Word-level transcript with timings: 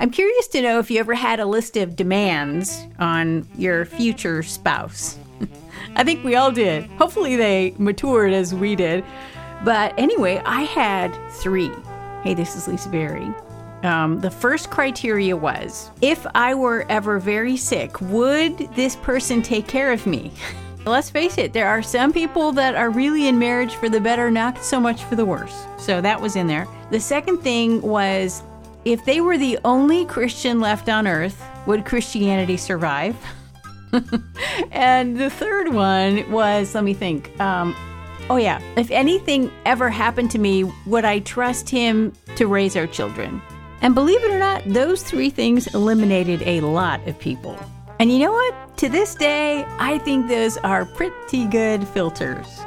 I'm 0.00 0.10
curious 0.10 0.46
to 0.48 0.62
know 0.62 0.78
if 0.78 0.92
you 0.92 1.00
ever 1.00 1.14
had 1.14 1.40
a 1.40 1.46
list 1.46 1.76
of 1.76 1.96
demands 1.96 2.86
on 3.00 3.48
your 3.58 3.84
future 3.84 4.44
spouse. 4.44 5.18
I 5.96 6.04
think 6.04 6.22
we 6.22 6.36
all 6.36 6.52
did. 6.52 6.84
Hopefully, 6.98 7.34
they 7.34 7.74
matured 7.78 8.32
as 8.32 8.54
we 8.54 8.76
did. 8.76 9.04
But 9.64 9.92
anyway, 9.98 10.40
I 10.44 10.62
had 10.62 11.12
three. 11.32 11.72
Hey, 12.22 12.34
this 12.34 12.54
is 12.54 12.68
Lisa 12.68 12.88
Barry. 12.90 13.28
Um, 13.82 14.20
the 14.20 14.30
first 14.30 14.70
criteria 14.70 15.36
was 15.36 15.90
if 16.00 16.24
I 16.32 16.54
were 16.54 16.86
ever 16.88 17.18
very 17.18 17.56
sick, 17.56 18.00
would 18.00 18.56
this 18.76 18.94
person 18.94 19.42
take 19.42 19.66
care 19.66 19.92
of 19.92 20.06
me? 20.06 20.30
Let's 20.86 21.10
face 21.10 21.38
it, 21.38 21.52
there 21.52 21.68
are 21.68 21.82
some 21.82 22.12
people 22.12 22.52
that 22.52 22.76
are 22.76 22.88
really 22.88 23.26
in 23.26 23.36
marriage 23.38 23.74
for 23.74 23.88
the 23.88 24.00
better, 24.00 24.30
not 24.30 24.62
so 24.62 24.78
much 24.78 25.02
for 25.04 25.16
the 25.16 25.24
worse. 25.24 25.66
So 25.76 26.00
that 26.00 26.20
was 26.20 26.36
in 26.36 26.46
there. 26.46 26.68
The 26.90 27.00
second 27.00 27.38
thing 27.38 27.82
was 27.82 28.42
if 28.92 29.04
they 29.04 29.20
were 29.20 29.36
the 29.36 29.58
only 29.64 30.06
Christian 30.06 30.60
left 30.60 30.88
on 30.88 31.06
earth, 31.06 31.42
would 31.66 31.84
Christianity 31.84 32.56
survive? 32.56 33.16
and 34.72 35.18
the 35.18 35.28
third 35.30 35.72
one 35.74 36.30
was 36.30 36.74
let 36.74 36.84
me 36.84 36.94
think. 36.94 37.38
Um, 37.40 37.76
oh, 38.30 38.36
yeah. 38.36 38.60
If 38.76 38.90
anything 38.90 39.50
ever 39.66 39.90
happened 39.90 40.30
to 40.32 40.38
me, 40.38 40.64
would 40.86 41.04
I 41.04 41.18
trust 41.20 41.68
him 41.68 42.12
to 42.36 42.46
raise 42.46 42.76
our 42.76 42.86
children? 42.86 43.42
And 43.82 43.94
believe 43.94 44.22
it 44.24 44.30
or 44.30 44.38
not, 44.38 44.64
those 44.66 45.02
three 45.02 45.30
things 45.30 45.72
eliminated 45.74 46.42
a 46.42 46.62
lot 46.62 47.06
of 47.06 47.18
people. 47.18 47.58
And 48.00 48.10
you 48.10 48.18
know 48.18 48.32
what? 48.32 48.76
To 48.78 48.88
this 48.88 49.14
day, 49.14 49.64
I 49.78 49.98
think 49.98 50.28
those 50.28 50.56
are 50.58 50.84
pretty 50.84 51.44
good 51.46 51.86
filters. 51.88 52.60